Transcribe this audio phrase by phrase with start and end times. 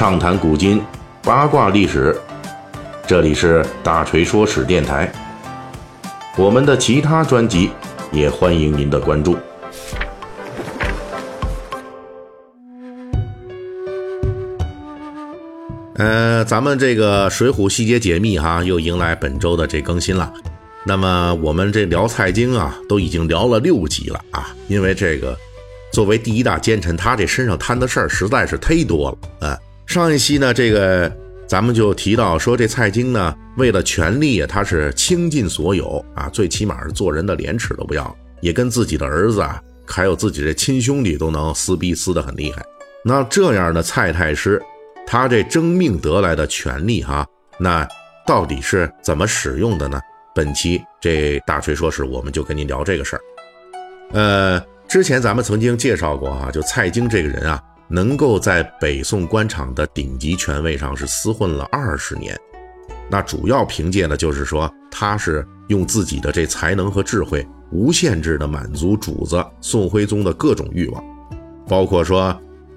[0.00, 0.82] 畅谈古今，
[1.22, 2.18] 八卦历史。
[3.06, 5.12] 这里是大锤说史电台。
[6.38, 7.70] 我们的其他专辑
[8.10, 9.36] 也欢迎您的关注。
[15.96, 20.32] 呃，咱们这个《水浒细节解密》哈，又迎来本周的这更新了。
[20.86, 25.36] 那么我们这聊蔡京啊，都已经聊了六集了啊，因为这个
[25.92, 29.58] 作为第一大奸臣，他这身上摊的事儿实在是忒多了啊。
[29.90, 31.12] 上一期呢，这个
[31.48, 42.64] 咱们就提到说，这蔡京呢，为了权力，他是倾尽所有啊，最起码是做人的廉耻都不要，也跟自己的儿子啊，还有自己的亲兄弟都能撕逼撕得很厉害。
[43.04, 44.62] 那这样的蔡太师，
[45.04, 47.26] 他这争命得来的权力哈，
[47.58, 47.84] 那
[48.24, 50.00] 到底是怎么使用的呢？
[50.36, 53.22] 本期这大锤说史，我们就跟您聊这个事儿。
[54.12, 62.38] 呃，之前咱们曾经介绍过啊，就蔡京这个人啊，能够在北宋官场的顶级权位上是厮混了二十年，
[63.10, 71.04] 那主要凭借的就是说，他是用自己的这才能和智慧，无限制的满足主子宋徽宗的各种欲望，
[71.66, 72.34] 包括说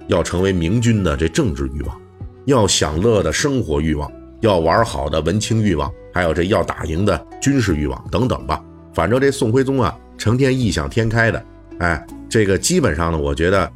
[0.08, 2.00] 要成为明君的这政治欲望，
[2.46, 4.10] 要享乐的生活欲望。
[4.40, 8.62] 要玩好的文青欲望，还有这要打赢的军事欲望等等吧。
[8.92, 11.42] 反正这宋徽宗啊，成天异想天开的，
[11.78, 13.72] 哎，这个基本上呢，我觉得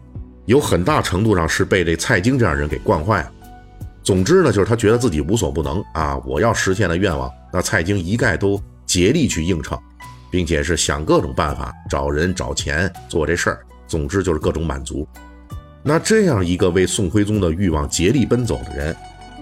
[0.49, 3.31] 有很大程度上是被这蔡京这样人给惯坏了。
[4.03, 9.79] 总之呢，就是他觉得自己无所不能啊，我要实现的愿望，那蔡京一概都竭力去应承，
[10.31, 13.61] 并且是想各种办法找人找钱做这事儿。
[13.87, 15.07] 总之就是各种满足。
[15.83, 18.97] 那这样一个为宋徽宗的欲望竭力奔走的人，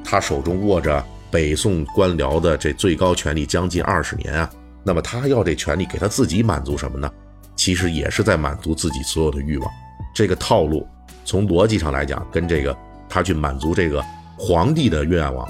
[0.04, 1.02] 他手中握着。
[1.28, 4.48] 北宋官僚的这最高权力将近二十年啊，
[4.84, 7.10] 那么他要这权力给他自己满足什么呢？
[7.56, 9.70] 其实也是在满足自己所有的欲望。
[10.14, 10.86] 这个套路
[11.26, 12.74] 从逻辑上来讲，跟这个
[13.08, 14.02] 他去满足这个
[14.38, 15.46] 皇帝的愿望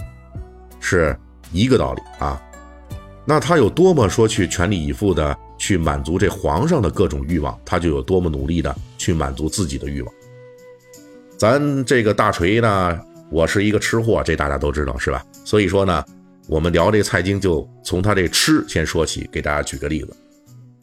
[0.81, 1.17] 是
[1.53, 2.43] 一个道理啊。
[3.25, 10.15] 那他有多么说去全力以赴的去满足这皇上的各种欲望，他就有多么努力的去满足自己的欲望。
[11.37, 13.01] 咱这个大锤呢？
[13.29, 15.25] 我是一个吃货，这大家都知道是吧？
[15.45, 16.05] 所以说呢，
[16.47, 20.17] 我们聊这蔡京就从他这吃先说起，给大家举个例子。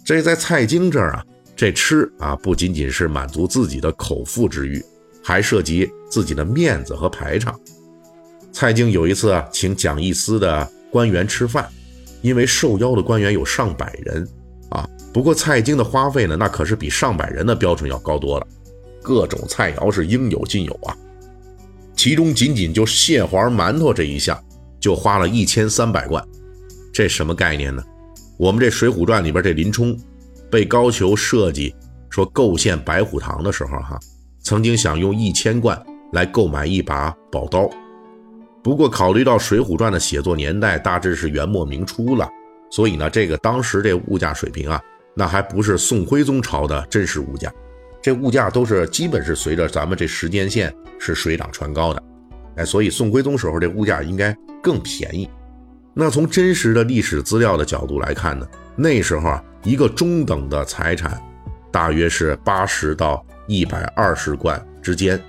[0.04, 1.26] 这在蔡京这儿啊，
[1.56, 4.84] 这吃啊不仅仅是满足自己的口腹之欲，
[5.24, 7.58] 还涉及自己的面子和排场。
[8.52, 11.68] 蔡京有一次啊，请蒋义司的官员吃饭，
[12.22, 14.28] 因为受邀的官员有上百人
[14.70, 14.88] 啊。
[15.12, 18.48] 不过蔡京的花费呢，那可是比上百人的标准要高多了，
[19.02, 20.96] 各种菜肴是应有尽有啊。
[21.96, 24.40] 其中仅仅就蟹黄馒头这一项，
[24.80, 26.24] 就花了一千三百贯，
[26.94, 27.84] 这什么概念呢？
[28.38, 29.98] 我们这《水浒传》里边这林冲，
[30.52, 31.74] 被高俅设计
[32.10, 34.00] 说构陷白虎堂的时候，哈，
[34.44, 35.82] 曾经想用一千贯
[36.12, 37.70] 来购买一把宝刀。
[38.62, 42.30] 不过考虑到《水浒传》的写作年代大致是元末明初了，
[42.70, 44.82] 所以呢，这个当时这物价水平啊，
[45.16, 47.52] 那还不是宋徽宗朝的真实物价。
[48.02, 52.04] 这物价都是基本是随着咱们这时间线是水涨船高的，
[52.58, 55.30] 哎，所以宋徽宗时候这物价应该更便宜。
[55.94, 61.22] 那从真实的历史资料的角度来看呢，那时候啊，一个中等的财产
[61.72, 65.22] 大约是八十到一百二十贯之间。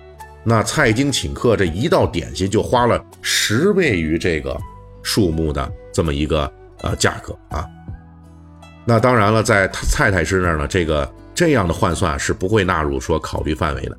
[0.42, 4.58] 那蔡京请客这一道点心就花了十倍于这个
[5.02, 6.52] 数目的这么一个
[6.82, 7.66] 呃价格啊。
[8.84, 11.10] 那当然了，在蔡太师那儿呢，这个。
[11.36, 13.98] 这样的换算是不会纳入说考虑范围的。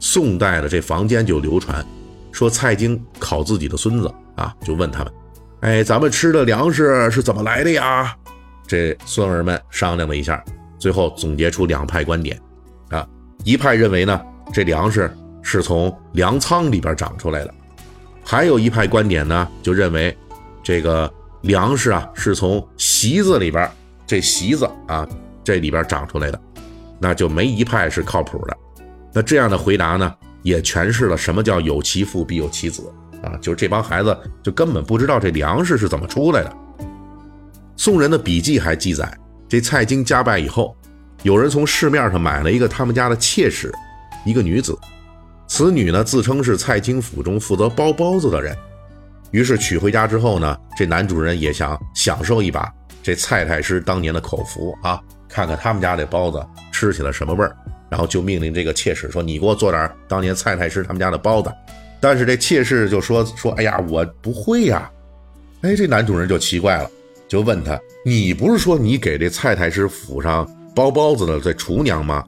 [0.00, 1.86] 宋代的这房间就流传，
[2.32, 5.12] 说蔡京考自己的孙子啊，就问他们
[5.62, 8.12] ：“哎，咱们吃的粮食是怎么来的呀？”
[8.66, 10.44] 这孙儿们商量了一下，
[10.76, 12.36] 最后总结出两派观点。
[13.44, 14.20] 一派认为呢，
[14.52, 17.50] 这粮食是从粮仓里边长出来的；
[18.24, 20.16] 还有一派观点呢，就认为
[20.62, 21.12] 这个
[21.42, 23.70] 粮食啊是从席子里边
[24.06, 25.06] 这席子啊
[25.44, 26.40] 这里边长出来的。
[26.98, 28.56] 那就没一派是靠谱的。
[29.12, 32.90] 那这样的回答呢，也诠释了什么叫有其父必有其子
[33.22, 36.56] 啊，就是这帮孩子就根本不知道这粮食是怎么出来的。
[37.76, 39.12] 宋人的笔记还记载，
[39.46, 40.74] 这蔡京家败以后，
[41.24, 43.72] 有人从市面上买了一个他们家的妾室，
[44.26, 44.78] 一个女子。
[45.46, 48.54] 此女呢，自称是蔡京府中负责包包子的人。
[49.30, 52.70] 于是娶回家之后呢，这男主人也想享受一把
[53.02, 55.00] 这蔡太师当年的口福啊。
[55.26, 57.56] 看看他们家这包子吃起来什么味儿，
[57.88, 61.50] 然后就命令这个妾室说：“你给我做点当年蔡太师他们家的包子。”
[62.00, 64.90] 但是这妾室就说：“说哎呀，我不会呀。”
[65.62, 66.90] 哎，这男主人就奇怪了，
[67.26, 72.24] 就问他：“你不是说你给这蔡太师府上包包子的这厨娘吗？”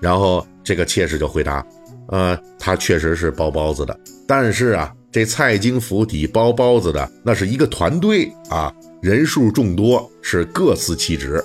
[0.00, 1.64] 然后这个妾室就回答
[2.08, 3.98] ：“呃，她确实是包包子的。
[4.26, 11.42] 但是啊，这蔡京府邸包包子的那是一个团队啊，人数众多，是各司其职。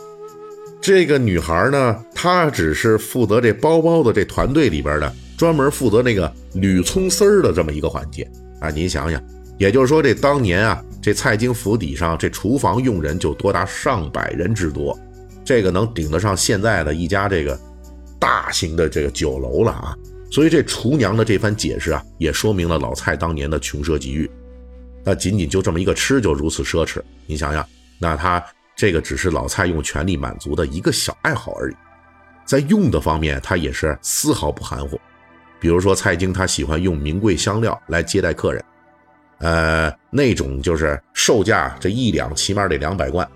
[0.82, 8.28] 这个女孩呢，她只是负责这包包子这团队里边的，专门负责那个捋葱丝儿的这么一个环节
[8.60, 8.70] 啊。
[8.72, 9.24] 您想想，
[9.60, 14.98] 也就是说，这当年啊，这蔡京府邸上这厨房用人就多达上百人之多，
[15.52, 17.60] 这个能顶得上现在的一家这个
[18.18, 19.94] 大型的这个酒楼了啊。
[20.32, 24.32] 所以这厨娘的这番解释啊，也说明了老蔡当年的穷奢极欲。
[25.04, 27.68] 那仅仅就这么一个吃就如此奢侈，你想想，
[28.00, 28.42] 那他。
[28.74, 31.76] 这个只是老蔡用权力满足的一个小爱好而已，
[32.46, 35.00] 在用的方面，他也是丝毫不含糊。
[35.60, 38.66] 比如说，蔡京他喜欢用名贵香料来接待客人，
[39.40, 43.28] 呃，那种就是售价这一两起码得两百贯，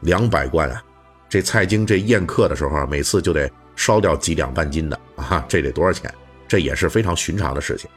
[0.00, 0.82] 两百贯啊！
[1.30, 6.12] 这蔡京这宴客的时候，每次就得烧掉几两半斤的啊，这得多少钱？
[6.48, 7.88] 这也是非常寻常的事情。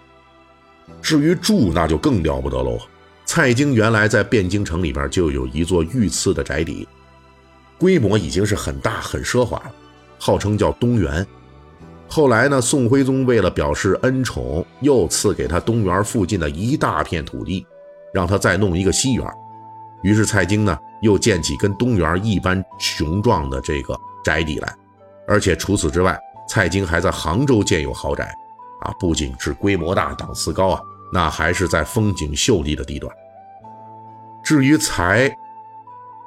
[1.01, 2.77] 至于住，那就更了不得喽。
[3.25, 6.87] 蔡京原来在汴京城里边就有一座御赐的宅邸，
[7.79, 9.71] 规模已经是很大很奢华了，
[10.19, 11.25] 号称叫东园。
[12.07, 17.65] 后来呢，宋徽宗为了表示恩宠，又赐给他东园附近的一大片土地，
[18.13, 19.27] 让他再弄一个西园。
[20.03, 24.73] 于是蔡京呢，又建起跟东园一般雄壮的这个宅邸来。
[25.27, 28.25] 而且除此之外，蔡京还在杭州建有豪宅，
[28.81, 30.81] 啊，不仅是规模大、档次高啊。
[31.11, 33.13] 那还是在风景秀丽的地段。
[34.43, 35.31] 至于财，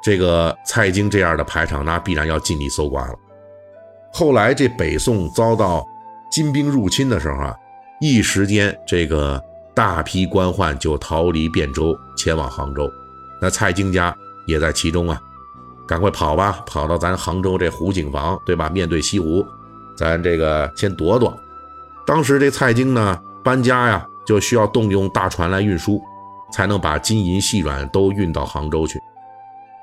[0.00, 3.14] 这个蔡京这样的排场，那必然要尽力搜刮了。
[4.12, 5.84] 后来这北宋遭到
[6.30, 7.54] 金兵入侵的时候啊，
[8.00, 9.42] 一时间这个
[9.74, 12.88] 大批官宦就逃离汴州，前往杭州。
[13.40, 14.16] 那蔡京家
[14.46, 15.20] 也在其中啊，
[15.86, 18.68] 赶快跑吧，跑到咱杭州这湖景房，对吧？
[18.68, 19.46] 面对西湖，
[19.96, 21.38] 咱这个先躲躲。
[22.06, 24.06] 当时这蔡京呢，搬家呀。
[24.26, 26.02] 就需要动用大船来运输，
[26.50, 29.00] 才能把金银细软都运到杭州去。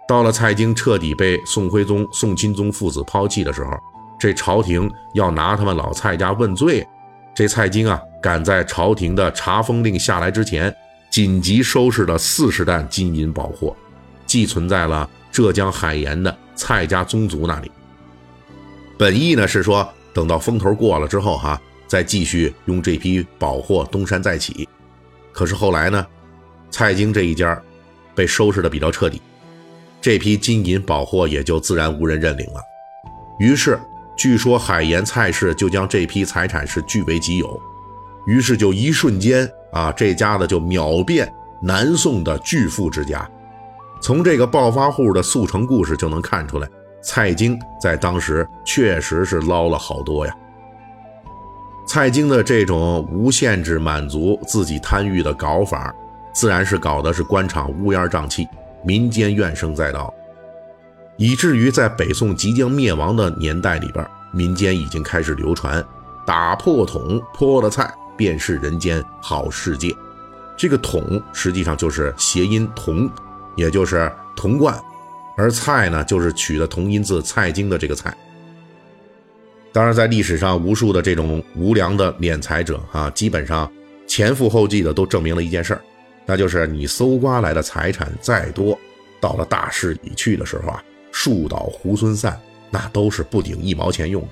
[0.05, 3.71] 到了蔡京彻底被宋徽宗、宋钦宗父子抛弃的时候，
[4.19, 6.85] 这朝廷要拿他们老蔡家问罪。
[7.33, 10.75] 这蔡京啊，赶在朝廷的查封令下来之前，
[11.13, 13.75] 紧急收拾了四十担金银宝货，
[14.25, 17.71] 寄存在了浙江海盐的蔡家宗族那里。
[18.97, 21.61] 本意呢是说，等到风头过了之后，哈。
[21.85, 24.67] 再继续用这批宝货东山再起，
[25.31, 26.03] 可是后来呢，
[26.71, 27.61] 蔡京这一家
[28.15, 29.21] 被收拾的比较彻底，
[30.01, 32.59] 这批金银宝货也就自然无人认领了。
[33.37, 33.79] 于是，
[34.17, 37.61] 据说海盐蔡氏就将这批财产是据为己有，
[38.25, 41.29] 于是就一瞬间啊，这家子就秒变
[41.61, 43.29] 南宋的巨富之家。
[44.01, 46.69] 从这个暴发户的速成故事就能看出来，
[47.01, 50.35] 蔡京在当时确实是捞了好多呀。
[51.85, 55.93] 蔡京的这种无限制满足自己贪欲的搞法，
[56.33, 58.47] 自然是搞的是官场乌烟瘴气，
[58.85, 60.13] 民间怨声载道，
[61.17, 65.83] 以至于在北宋即将灭亡的年代里边，民间已经开始流传
[66.25, 69.95] “打破桶泼了菜，便是人间好世界”。
[70.55, 73.09] 这个“桶”实际上就是谐音“铜”，
[73.57, 74.79] 也就是铜罐，
[75.35, 78.15] 而“菜”呢，就是取的同音字“蔡京”的这个“菜”。
[79.73, 83.71] 当然，在历史上，无数的这种无良的敛财者啊，基本上
[84.05, 85.81] 前赴后继的都证明了一件事儿，
[86.27, 88.77] 那就是你搜刮来的财产再多，
[89.19, 92.39] 到了大势已去的时候啊，树倒猢狲散，
[92.69, 94.29] 那都是不顶一毛钱用的。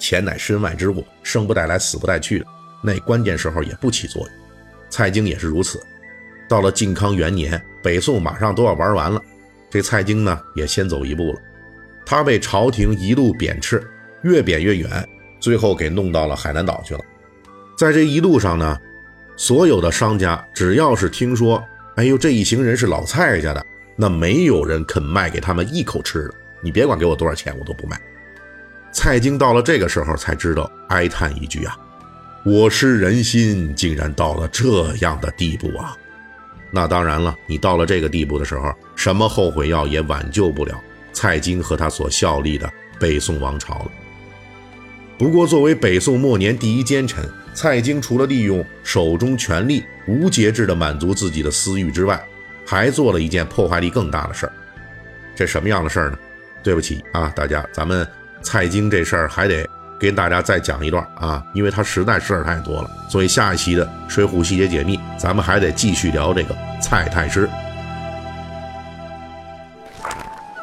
[0.00, 2.46] 钱乃身外之物，生不带来，死不带去的，
[2.82, 4.30] 那关键时候也不起作用。
[4.88, 5.80] 蔡京也是如此。
[6.48, 9.22] 到了靖康元年，北宋马上都要玩完了，
[9.70, 11.40] 这蔡京呢也先走一步了，
[12.04, 13.82] 他被朝廷一路贬斥。
[14.22, 15.08] 越贬越远，
[15.38, 17.00] 最后给弄到了海南岛去了。
[17.78, 18.78] 在这一路上呢，
[19.34, 21.64] 所有的商家只要是听说，
[21.96, 23.64] 哎呦这一行人是老蔡家的，
[23.96, 26.34] 那没有人肯卖给他们一口吃的。
[26.62, 27.98] 你别管给我多少钱，我都不卖。
[28.92, 31.74] 蔡京到了这个时候才知道，哀叹一句啊
[32.44, 35.96] ：“我失人心，竟然到了这样的地步啊！”
[36.72, 40.80] 那当然了，你到了这个地步的时候，什么后悔药也挽救不了
[41.12, 43.90] 蔡京和他所效力的北宋王朝了。
[45.18, 52.24] 不过，作为北宋末年第一奸臣，蔡京除了利用手中权力无节制地满足自己的私欲之外，
[52.64, 54.52] 还做了一件破坏力更大的事儿。
[55.34, 56.18] 这什么样的事儿呢？
[56.62, 58.06] 对不起啊，大家，咱们
[58.42, 59.68] 蔡京这事儿还得
[60.00, 62.90] 跟大家再讲一段啊，因为他实在事儿太多了。
[63.08, 67.48] 所以下一期的《水浒细节解密》，咱们还得继续聊这个蔡太师。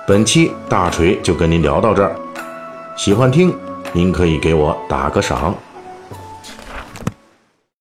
[0.08, 2.16] 本期大锤就跟您聊到这儿，
[2.96, 3.54] 喜欢听。
[3.94, 5.56] 您可以给我打个赏。